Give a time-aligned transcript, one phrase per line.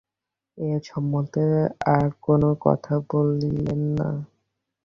[0.57, 1.47] এ সম্বন্ধে
[1.93, 4.09] আর কোনো কথা বলিলেন না।